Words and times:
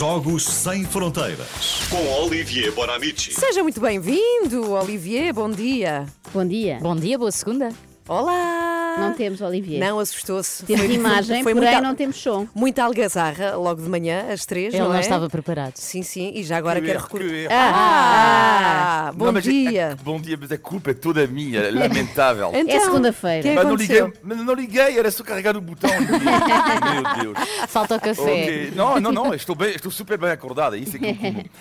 Jogos 0.00 0.44
Sem 0.44 0.82
Fronteiras. 0.82 1.86
Com 1.90 2.22
Olivier 2.22 2.72
Bonamici. 2.72 3.34
Seja 3.34 3.62
muito 3.62 3.78
bem-vindo, 3.82 4.72
Olivier, 4.72 5.30
bom 5.34 5.50
dia. 5.50 6.06
Bom 6.32 6.42
dia. 6.42 6.78
Bom 6.80 6.96
dia, 6.96 7.18
boa 7.18 7.30
segunda. 7.30 7.68
Olá! 8.08 8.59
Não 8.98 9.12
temos 9.14 9.40
Olivier. 9.40 9.80
Não, 9.80 9.98
assustou-se. 9.98 10.64
Temos 10.64 10.86
Foi- 10.86 10.94
imagem, 10.94 11.42
foi 11.42 11.54
porém 11.54 11.68
muita, 11.70 11.86
não 11.86 11.94
temos 11.94 12.16
som. 12.16 12.46
muita 12.54 12.84
algazarra 12.84 13.54
logo 13.56 13.82
de 13.82 13.88
manhã, 13.88 14.26
às 14.32 14.44
três, 14.46 14.72
Ele 14.74 14.82
não 14.82 14.90
não, 14.90 14.96
é? 14.96 15.00
estava 15.00 15.28
preparado. 15.28 15.76
Sim, 15.76 16.02
sim, 16.02 16.32
e 16.34 16.42
já 16.42 16.56
agora 16.56 16.80
Que 16.80 16.86
quero 16.86 16.98
erro, 16.98 17.04
recordar. 17.06 17.28
que 17.30 17.34
erro. 17.36 17.48
Ah, 17.52 19.12
bom 19.14 19.26
Não, 19.26 19.32
mas 19.32 19.46
é- 19.46 19.50
dia. 19.50 19.96
bom 20.02 20.20
dia, 20.20 20.36
mas 20.40 20.52
a 20.52 20.58
culpa 20.58 20.90
é 20.90 20.94
toda 20.94 21.26
minha, 21.26 21.60
é 21.60 21.70
lamentável. 21.70 22.50
Então, 22.60 22.76
É 22.76 22.80
segunda-feira. 22.80 23.48
é 23.48 23.54
mas 23.54 23.64
não 23.66 23.74
liguei, 23.74 24.12
mas 24.22 24.38
não 24.38 24.54
liguei, 24.54 24.98
era 24.98 25.10
só 25.10 25.22
carregar 25.24 25.56
o 25.56 25.60
botão. 25.60 25.90
Meu 26.00 27.34
Deus. 27.34 27.48
Falta 27.68 27.96
o 27.96 28.00
café. 28.00 28.22
Ok. 28.22 28.72
Não, 28.74 29.00
não, 29.00 29.12
não, 29.12 29.34
estou, 29.34 29.54
bem, 29.56 29.70
estou 29.74 29.90
super 29.90 30.18
bem 30.18 30.30
acordada, 30.30 30.76
isso 30.76 30.96
é 30.96 30.98
que 30.98 31.06
é 31.06 31.14
comum. 31.14 31.42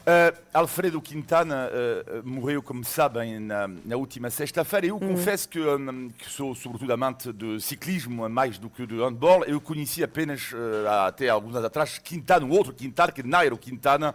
Uh, 0.00 0.34
Alfredo 0.54 1.00
Quintana 1.00 1.68
uh, 1.68 2.26
morreu, 2.26 2.62
como 2.62 2.82
sabem, 2.82 3.38
na, 3.38 3.68
na 3.68 3.96
última 3.96 4.30
sexta-feira. 4.30 4.86
Eu 4.86 4.98
confesso 4.98 5.46
que, 5.46 5.60
um, 5.60 6.08
que 6.08 6.28
sou, 6.28 6.54
sobretudo, 6.54 6.90
amante 6.90 7.30
de 7.32 7.60
ciclismo, 7.60 8.26
mais 8.28 8.56
do 8.56 8.70
que 8.70 8.86
de 8.86 8.96
handball. 8.96 9.44
Eu 9.44 9.60
conheci 9.60 10.02
apenas, 10.02 10.52
uh, 10.52 10.88
até 11.06 11.28
alguns 11.28 11.54
anos 11.54 11.66
atrás, 11.66 11.98
Quintana, 11.98 12.46
o 12.46 12.50
outro 12.50 12.72
Quintana, 12.72 13.12
que 13.12 13.20
é 13.20 13.24
Nairo 13.24 13.58
Quintana, 13.58 14.14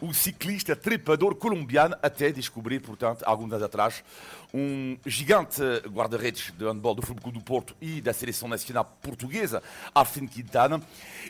o 0.00 0.12
ciclista 0.14 0.74
trepador 0.74 1.34
colombiano, 1.34 1.94
até 2.02 2.32
descobrir, 2.32 2.80
portanto, 2.80 3.22
alguns 3.26 3.52
anos 3.52 3.62
atrás, 3.62 4.02
um 4.54 4.96
gigante 5.04 5.60
guarda-redes 5.88 6.50
de 6.56 6.64
handball 6.64 6.94
do 6.94 7.02
Futebol 7.02 7.30
do 7.30 7.40
Porto 7.42 7.76
e 7.80 8.00
da 8.00 8.14
Seleção 8.14 8.48
Nacional 8.48 8.96
Portuguesa, 9.02 9.62
Alfredo 9.94 10.28
Quintana. 10.28 10.80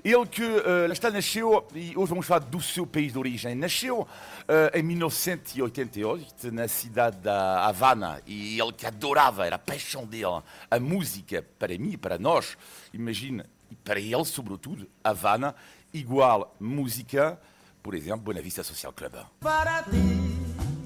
Ele 0.04 0.26
que 0.26 0.44
lá 0.86 0.92
está, 0.92 1.10
nasceu, 1.10 1.66
e 1.74 1.96
hoje 1.96 2.10
vamos 2.10 2.26
falar 2.26 2.40
do 2.40 2.60
seu 2.60 2.86
país 2.86 3.12
de 3.12 3.18
origem, 3.18 3.54
nasceu 3.54 3.95
uh, 4.02 4.74
em 4.74 4.82
1988 4.82 6.52
na 6.52 6.68
cidade 6.68 7.18
da 7.18 7.66
Havana 7.66 8.20
e 8.26 8.60
ele 8.60 8.72
que 8.72 8.86
adorava, 8.86 9.46
era 9.46 9.56
a 9.56 9.58
paixão 9.58 10.04
dele, 10.04 10.42
a 10.70 10.80
música, 10.80 11.44
para 11.58 11.76
mim 11.78 11.92
e 11.92 11.96
para 11.96 12.18
nós, 12.18 12.56
imagina, 12.92 13.46
e 13.70 13.74
para 13.76 14.00
ele 14.00 14.24
sobretudo, 14.24 14.88
Havana, 15.02 15.54
igual 15.92 16.54
música, 16.60 17.40
por 17.82 17.94
exemplo, 17.94 18.20
Buena 18.20 18.40
Vista 18.40 18.62
Social 18.62 18.92
Club. 18.92 19.14
Para 19.40 19.82
ti 19.84 20.26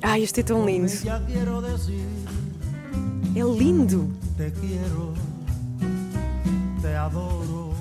Ai, 0.02 0.22
este 0.22 0.40
é 0.40 0.42
tão 0.42 0.64
lindo. 0.64 0.90
É 3.36 3.42
lindo. 3.42 4.10
te 4.36 4.50
quiero, 4.50 5.14
te 6.80 6.94
adoro. 6.94 7.74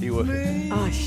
Eu, 0.00 0.20
Ai. 0.20 1.02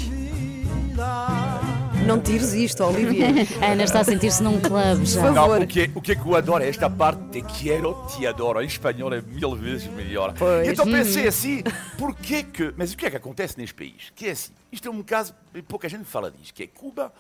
Não 2.06 2.20
tires 2.20 2.54
isto, 2.54 2.84
Olivier. 2.84 3.48
A 3.62 3.68
Ana 3.74 3.84
está 3.84 4.00
a 4.00 4.04
sentir-se 4.04 4.42
num 4.44 4.60
clube 4.60 5.06
já. 5.06 5.22
Por 5.22 5.32
Não, 5.32 5.36
favor. 5.48 5.62
o 5.62 5.68
que, 5.68 5.90
o 5.96 6.02
que 6.02 6.12
é 6.12 6.16
que 6.16 6.26
eu 6.26 6.36
adoro 6.36 6.64
é 6.64 6.70
esta 6.70 6.90
parte 6.90 7.22
te 7.30 7.42
quero, 7.42 7.94
te 8.08 8.26
adoro. 8.26 8.62
Em 8.62 8.66
espanhol 8.68 9.14
é 9.14 9.22
mil 9.22 9.56
vezes 9.56 9.88
melhor. 9.88 10.34
Pois. 10.38 10.68
E 10.68 10.72
então 10.72 10.86
pensei 10.86 11.28
assim, 11.28 11.64
porquê 11.98 12.44
que... 12.44 12.74
Mas 12.78 12.94
o 12.94 12.98
que 12.98 13.06
é 13.06 13.10
que 13.10 13.18
acontece 13.18 13.58
neste 13.58 13.74
país? 13.74 14.12
Que 14.16 14.28
é 14.28 14.32
assim, 14.32 14.52
isto 14.72 14.88
é 14.88 14.92
um 14.92 15.02
caso, 15.02 15.34
pouca 15.68 15.90
gente 15.90 16.06
fala 16.06 16.32
disto, 16.32 16.54
que 16.54 16.64
é 16.64 16.68
Cuba, 16.68 17.12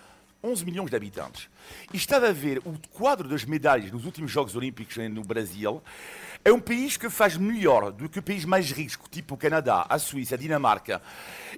11 0.43 0.63
milhões 0.65 0.89
de 0.89 0.95
habitantes. 0.95 1.49
E 1.93 1.97
estava 1.97 2.29
a 2.29 2.31
ver 2.31 2.59
o 2.59 2.75
quadro 2.93 3.27
das 3.27 3.43
medalhas 3.45 3.91
nos 3.91 4.05
últimos 4.05 4.31
Jogos 4.31 4.55
Olímpicos 4.55 4.97
no 5.09 5.23
Brasil, 5.23 5.81
é 6.43 6.53
um 6.53 6.59
país 6.59 6.95
que 6.95 7.09
faz 7.09 7.35
melhor 7.35 7.91
do 7.91 8.07
que 8.07 8.19
o 8.19 8.21
país 8.21 8.45
mais 8.45 8.69
rico, 8.69 9.09
tipo 9.09 9.33
o 9.33 9.37
Canadá, 9.37 9.83
a 9.89 9.97
Suíça, 9.97 10.35
a 10.35 10.37
Dinamarca. 10.37 11.01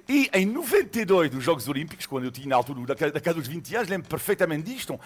E 0.08 0.30
em 0.32 0.46
92, 0.46 1.30
nos 1.30 1.44
Jogos 1.44 1.68
Olímpicos, 1.68 2.06
quando 2.06 2.24
eu 2.24 2.30
tinha 2.30 2.48
na 2.48 2.56
altura 2.56 2.94
da, 2.94 3.20
casa 3.20 3.34
dos 3.34 3.46
20 3.46 3.76
anos, 3.76 3.88
lembro 3.90 4.08
perfeitamente 4.08 4.72
disto, 4.72 4.98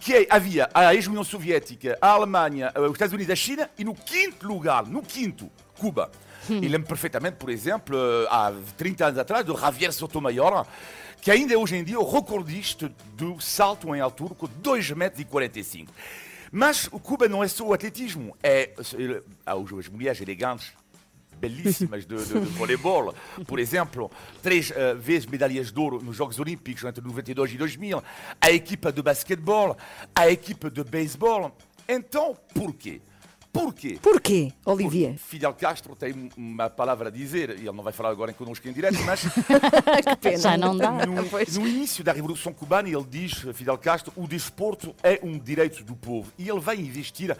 que 0.00 0.14
é- 0.14 0.26
havia 0.30 0.70
a 0.72 0.94
ex-União 0.94 1.22
Soviética, 1.22 1.98
a 2.00 2.08
Alemanha, 2.08 2.72
eh, 2.74 2.80
os 2.80 2.92
Estados 2.92 3.12
Unidos 3.12 3.30
a 3.30 3.36
China, 3.36 3.68
e 3.78 3.84
no 3.84 3.94
quinto 3.94 4.46
lugar, 4.48 4.86
no 4.86 5.02
quinto, 5.02 5.50
Cuba. 5.78 6.10
E 6.48 6.68
lembro 6.68 6.86
perfeitamente, 6.88 7.36
por 7.36 7.50
exemplo, 7.50 7.94
eh, 7.94 8.28
há 8.30 8.52
30 8.78 9.06
anos 9.06 9.18
atrás, 9.18 9.44
do 9.44 9.54
Javier 9.58 9.92
Sotomayor, 9.92 10.64
que 11.26 11.30
ainda 11.32 11.52
é 11.52 11.56
hoje 11.56 11.74
em 11.74 11.82
dia 11.82 11.98
o 11.98 12.08
recordista 12.08 12.88
do 13.16 13.40
salto 13.40 13.92
em 13.92 14.00
altura 14.00 14.32
com 14.32 14.46
2,45 14.46 14.94
metros. 14.94 15.84
Mas 16.52 16.88
o 16.92 17.00
Cuba 17.00 17.28
não 17.28 17.42
é 17.42 17.48
só 17.48 17.66
o 17.66 17.72
atletismo, 17.72 18.36
é 18.40 18.72
as 19.44 19.88
mulheres 19.88 20.20
elegantes, 20.20 20.72
belíssimas 21.36 22.06
de, 22.06 22.14
de, 22.14 22.32
de 22.32 22.46
voleibol. 22.56 23.12
Por 23.44 23.58
exemplo, 23.58 24.08
três 24.40 24.70
eh, 24.70 24.94
vezes 24.94 25.26
medalhas 25.26 25.72
de 25.72 25.80
ouro 25.80 26.00
nos 26.00 26.14
Jogos 26.14 26.38
Olímpicos 26.38 26.84
entre 26.84 27.04
92 27.04 27.54
e 27.54 27.56
2000. 27.56 28.04
A 28.40 28.52
equipa 28.52 28.92
de 28.92 29.02
basquetebol, 29.02 29.76
a 30.14 30.30
equipa 30.30 30.70
de 30.70 30.84
beisebol. 30.84 31.50
Então, 31.88 32.36
por 32.54 32.72
quê? 32.72 33.00
Por 33.56 33.74
quê? 33.74 33.98
Porquê, 34.02 34.52
Olivier? 34.64 35.16
Fidel 35.18 35.54
Castro 35.54 35.94
tem 35.96 36.30
uma 36.36 36.68
palavra 36.68 37.08
a 37.08 37.10
dizer, 37.10 37.50
e 37.50 37.62
ele 37.66 37.72
não 37.72 37.82
vai 37.82 37.92
falar 37.92 38.10
agora 38.10 38.32
connosco 38.32 38.68
em 38.68 38.72
direto, 38.72 38.98
mas 39.04 39.22
Que 40.04 40.16
pena. 40.20 40.38
Já 40.38 40.56
não 40.56 40.76
dá. 40.76 40.92
Pois. 41.30 41.56
no 41.56 41.66
início 41.66 42.04
da 42.04 42.12
Revolução 42.12 42.52
Cubana, 42.52 42.88
ele 42.88 43.04
diz, 43.08 43.32
Fidel 43.54 43.78
Castro, 43.78 44.12
o 44.16 44.26
desporto 44.26 44.94
é 45.02 45.18
um 45.22 45.38
direito 45.38 45.82
do 45.84 45.94
povo. 45.96 46.32
E 46.38 46.48
ele 46.48 46.60
vai 46.60 46.76
investir, 46.78 47.30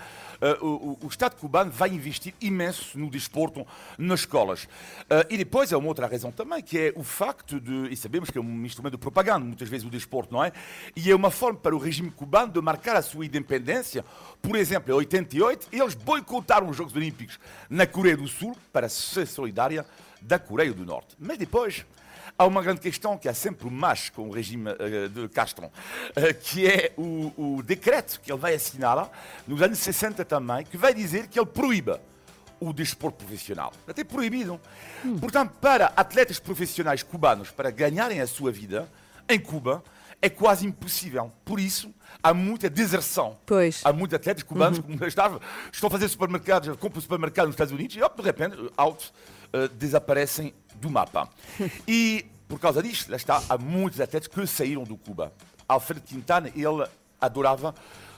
eh, 0.40 0.58
o, 0.60 0.98
o- 1.02 1.08
Estado 1.08 1.36
cubano 1.36 1.70
vai 1.70 1.90
investir 1.90 2.34
imenso 2.40 2.98
no 2.98 3.08
desporto 3.10 3.66
nas 3.98 4.20
escolas. 4.20 4.66
Eh, 5.08 5.26
e 5.30 5.36
depois 5.38 5.72
há 5.72 5.78
uma 5.78 5.88
outra 5.88 6.06
razão 6.06 6.30
também, 6.32 6.62
que 6.62 6.78
é 6.78 6.92
o 6.96 7.02
facto 7.02 7.60
de, 7.60 7.88
e 7.92 7.96
sabemos 7.96 8.30
que 8.30 8.38
é 8.38 8.40
um 8.40 8.64
instrumento 8.64 8.92
de 8.92 8.98
propaganda, 8.98 9.44
muitas 9.44 9.68
vezes 9.68 9.86
o 9.86 9.90
desporto, 9.90 10.32
não 10.34 10.42
é? 10.44 10.52
E 10.94 11.10
é 11.10 11.14
uma 11.14 11.30
forma 11.30 11.58
para 11.58 11.74
o 11.74 11.78
regime 11.78 12.10
cubano 12.10 12.52
de 12.52 12.60
marcar 12.60 12.96
a 12.96 13.02
sua 13.02 13.24
independência. 13.24 14.04
Por 14.42 14.56
exemplo, 14.56 14.92
em 14.92 14.96
88, 14.96 15.68
eles 15.72 15.94
boicotaram 16.06 16.68
os 16.68 16.76
Jogos 16.76 16.94
Olímpicos 16.94 17.36
na 17.68 17.84
Coreia 17.84 18.16
do 18.16 18.28
Sul 18.28 18.56
para 18.72 18.88
ser 18.88 19.26
solidária 19.26 19.84
da 20.22 20.38
Coreia 20.38 20.72
do 20.72 20.86
Norte. 20.86 21.16
Mas 21.18 21.36
depois, 21.36 21.84
há 22.38 22.46
uma 22.46 22.62
grande 22.62 22.80
questão 22.80 23.18
que 23.18 23.28
há 23.28 23.34
sempre 23.34 23.66
o 23.66 23.70
mas 23.72 24.08
com 24.08 24.28
o 24.28 24.30
regime 24.30 24.70
eh, 24.78 25.08
de 25.08 25.28
Castro, 25.30 25.68
eh, 26.14 26.32
que 26.32 26.64
é 26.64 26.92
o, 26.96 27.56
o 27.56 27.60
decreto 27.60 28.20
que 28.20 28.30
ele 28.30 28.38
vai 28.38 28.54
assinar 28.54 29.10
nos 29.48 29.60
anos 29.60 29.80
60 29.80 30.24
também, 30.24 30.64
que 30.64 30.76
vai 30.76 30.94
dizer 30.94 31.26
que 31.26 31.40
ele 31.40 31.46
proíba 31.46 32.00
o 32.60 32.72
desporto 32.72 33.24
profissional. 33.24 33.72
Até 33.88 34.04
proibido. 34.04 34.60
Portanto, 35.20 35.54
para 35.60 35.86
atletas 35.96 36.38
profissionais 36.38 37.02
cubanos, 37.02 37.50
para 37.50 37.68
ganharem 37.68 38.20
a 38.20 38.28
sua 38.28 38.52
vida 38.52 38.88
em 39.28 39.40
Cuba, 39.40 39.82
é 40.20 40.28
quase 40.28 40.66
impossível. 40.66 41.32
Por 41.44 41.60
isso, 41.60 41.94
há 42.22 42.32
muita 42.32 42.68
deserção. 42.68 43.38
Pois. 43.46 43.80
Há 43.84 43.92
muitos 43.92 44.14
atletas 44.14 44.42
cubanos 44.42 44.78
que 44.78 45.04
estava, 45.04 45.40
estão 45.72 45.88
a 45.88 45.90
fazer 45.90 46.08
supermercados, 46.08 46.76
compram 46.78 47.00
supermercados 47.00 47.48
nos 47.48 47.54
Estados 47.54 47.72
Unidos 47.72 47.96
e, 47.96 48.00
de 48.00 48.22
repente, 48.22 48.56
altos, 48.76 49.12
eh, 49.52 49.68
desaparecem 49.68 50.54
do 50.76 50.90
mapa. 50.90 51.28
E, 51.86 52.26
por 52.48 52.58
causa 52.60 52.82
disto, 52.82 53.10
lá 53.10 53.16
está, 53.16 53.42
há 53.48 53.58
muitos 53.58 54.00
atletas 54.00 54.28
que 54.28 54.46
saíram 54.46 54.84
do 54.84 54.96
Cuba. 54.96 55.32
Alfredo 55.68 56.02
Quintana, 56.02 56.48
ele 56.54 56.86
adorava 57.20 57.74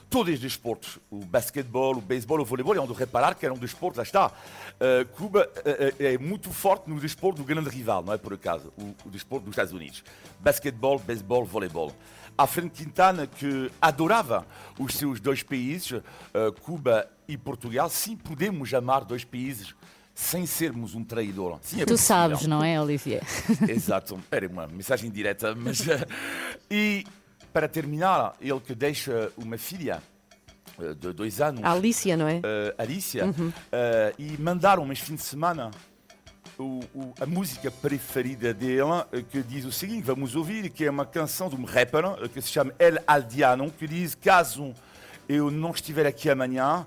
todos 0.09 0.33
os 0.33 0.39
desportos, 0.39 0.97
o 1.09 1.23
basquetebol, 1.23 1.97
o 1.97 2.01
beisebol, 2.01 2.39
o 2.41 2.45
voleibol, 2.45 2.75
e 2.75 2.79
onde 2.79 2.93
reparar 2.93 3.35
que 3.35 3.45
era 3.45 3.53
um 3.53 3.57
desporto, 3.57 3.97
lá 3.97 4.03
está. 4.03 4.31
eh, 4.79 5.05
Cuba 5.15 5.47
eh, 5.63 5.93
é 5.99 6.17
muito 6.17 6.51
forte 6.51 6.89
no 6.89 6.99
desporto 6.99 7.41
do 7.41 7.45
grande 7.45 7.69
rival, 7.69 8.03
não 8.03 8.13
é 8.13 8.17
por 8.17 8.33
acaso, 8.33 8.73
o, 8.77 8.95
o 9.05 9.09
desporto 9.09 9.45
dos 9.45 9.53
Estados 9.53 9.71
Unidos. 9.71 10.03
Basquetebol, 10.39 10.97
beisebol, 10.99 11.45
voleibol. 11.45 11.93
Alfredo 12.37 12.69
Quintana, 12.69 13.27
que 13.27 13.69
adorava 13.81 14.47
os 14.79 14.95
seus 14.95 15.19
dois 15.19 15.43
países, 15.43 16.01
eh, 16.33 16.51
Cuba 16.63 17.07
e 17.27 17.37
Portugal, 17.37 17.89
sim, 17.89 18.15
podemos 18.15 18.73
amar 18.73 19.05
dois 19.05 19.23
países 19.23 19.75
sem 20.15 20.45
sermos 20.45 20.95
um 20.95 21.03
traidor. 21.03 21.59
Sim, 21.61 21.81
é 21.81 21.85
Tu 21.85 21.97
sabes, 21.97 22.45
não 22.45 22.61
é, 22.63 22.81
Olivier? 22.81 23.23
Exato, 23.69 24.19
era 24.29 24.47
uma 24.47 24.67
mensagem 24.67 25.09
direta. 25.09 25.55
Mas, 25.55 25.79
e 26.69 27.05
para 27.53 27.67
terminar, 27.67 28.35
ele 28.41 28.59
que 28.59 28.73
deixa 28.75 29.31
uma 29.37 29.57
filha 29.57 30.01
eh, 30.79 30.93
de 30.93 31.11
dois 31.13 31.41
anos, 31.41 31.63
A 31.63 31.71
Alicia, 31.71 32.15
não 32.17 32.27
é? 32.27 32.41
eh, 32.43 32.75
Alicia, 32.77 33.23
eh, 33.71 34.13
e 34.17 34.37
mandaram 34.41 34.89
este 34.91 35.05
fim 35.05 35.15
de 35.15 35.21
semana 35.23 35.71
o- 36.57 36.81
o- 36.93 37.13
a 37.19 37.25
música 37.25 37.71
preferida 37.71 38.53
dela, 38.53 39.07
eh, 39.11 39.21
que 39.21 39.41
diz 39.41 39.65
o 39.65 39.71
seguinte: 39.71 40.03
vamos 40.03 40.35
ouvir, 40.35 40.69
que 40.69 40.85
é 40.85 40.89
uma 40.91 41.05
canção 41.05 41.49
de 41.49 41.55
um 41.55 41.63
rapper 41.63 42.03
que 42.29 42.41
se 42.41 42.49
chama 42.49 42.73
El 42.77 42.99
Aldiano, 43.07 43.71
que 43.71 43.87
diz: 43.87 44.13
caso 44.15 44.73
eu 45.27 45.49
não 45.51 45.71
estiver 45.71 46.05
aqui 46.05 46.29
amanhã, 46.29 46.85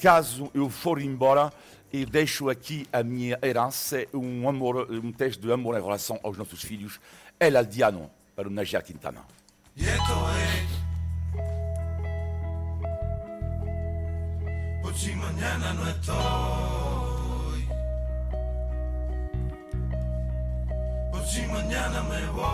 caso 0.00 0.50
eu 0.54 0.70
for 0.70 1.00
embora, 1.00 1.52
eu 1.92 2.06
deixo 2.06 2.48
aqui 2.48 2.86
a 2.92 3.02
minha 3.02 3.38
herança, 3.42 4.06
um 4.14 4.48
amor, 4.48 4.90
um 4.90 5.12
teste 5.12 5.40
de 5.42 5.52
amor 5.52 5.76
em 5.78 5.82
relação 5.82 6.18
aos 6.22 6.38
nossos 6.38 6.62
filhos. 6.62 6.98
El 7.38 7.56
Aldiano, 7.56 8.10
para 8.36 8.48
o 8.48 8.50
Najar 8.50 8.82
Quintana. 8.82 9.20
Y 9.76 9.84
esto 9.84 10.30
es. 10.30 10.68
Por 14.82 14.94
si 14.94 15.14
mañana 15.14 15.72
no 15.74 15.88
estoy. 15.88 17.68
Por 21.12 21.24
si 21.26 21.46
mañana 21.46 22.02
me 22.02 22.26
voy. 22.26 22.50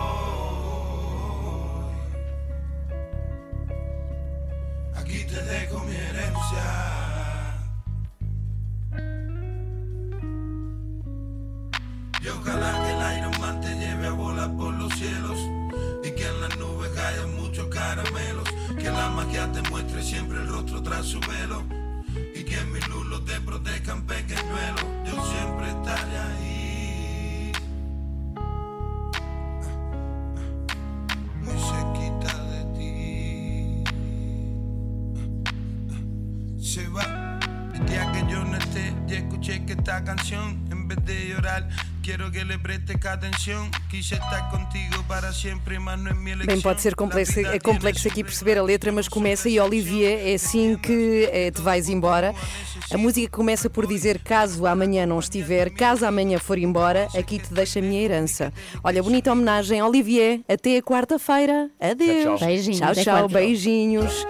Aquí 4.95 5.25
te 5.25 5.41
dejo 5.43 5.79
mi 5.79 5.95
herencia. 5.95 6.65
Y 12.21 12.27
ojalá 12.29 12.71
que 12.83 12.91
el 12.91 13.01
Iron 13.17 13.39
Man 13.39 13.61
te 13.61 13.75
lleve 13.75 14.07
a 14.07 14.11
volar 14.11 14.55
por 14.57 14.73
los 14.73 14.93
cielos. 14.93 15.66
La 19.07 19.13
magia 19.13 19.49
te 19.51 19.61
muestre 19.69 20.03
siempre 20.03 20.37
el 20.37 20.47
rostro 20.47 20.83
tras 20.83 21.05
su 21.05 21.19
velo. 21.21 21.63
Y 22.35 22.43
que 22.43 22.59
mis 22.73 22.85
lulos 22.89 23.23
te 23.25 23.39
protejan 23.41 24.01
pequeñuelo. 24.03 24.81
Yo 25.05 25.13
siempre 25.31 25.69
estaré 25.69 26.17
ahí. 26.27 27.51
Muy 31.41 31.57
cerquita 31.69 32.31
de 32.51 32.61
ti. 32.75 33.83
Se 36.61 36.87
va 36.89 37.39
el 37.73 37.85
día 37.85 38.11
que 38.11 38.31
yo 38.31 38.43
no 38.43 38.57
esté 38.57 38.93
y 39.07 39.13
escuché 39.13 39.65
que 39.65 39.73
esta 39.73 40.03
canción 40.03 40.65
en 40.69 40.87
vez 40.87 41.03
de 41.05 41.29
llorar 41.29 41.69
Bem, 46.45 46.61
pode 46.61 46.81
ser 46.81 46.95
complexo, 46.95 47.39
é 47.39 47.59
complexo 47.59 48.07
aqui 48.07 48.23
perceber 48.23 48.57
a 48.57 48.63
letra, 48.63 48.91
mas 48.91 49.09
começa 49.09 49.49
e 49.49 49.59
Olivier, 49.59 50.29
é 50.29 50.35
assim 50.35 50.77
que 50.77 51.29
eh, 51.31 51.51
te 51.51 51.61
vais 51.61 51.89
embora. 51.89 52.33
A 52.91 52.97
música 52.97 53.29
começa 53.29 53.69
por 53.69 53.85
dizer: 53.85 54.19
caso 54.19 54.65
amanhã 54.65 55.05
não 55.05 55.19
estiver, 55.19 55.69
caso 55.69 56.05
amanhã 56.05 56.39
for 56.39 56.57
embora, 56.57 57.07
aqui 57.17 57.39
te 57.39 57.53
deixo 57.53 57.79
a 57.79 57.81
minha 57.81 58.01
herança. 58.01 58.53
Olha, 58.83 59.03
bonita 59.03 59.31
homenagem, 59.31 59.81
Olivier. 59.81 60.39
Até 60.47 60.77
a 60.77 60.81
quarta-feira. 60.81 61.69
Adeus. 61.79 62.23
Tchau, 62.23 62.37
tchau. 62.37 62.47
Beijinhos, 62.47 62.79
Tchau, 62.79 62.95
tchau. 62.95 63.27
Beijinhos. 63.27 64.27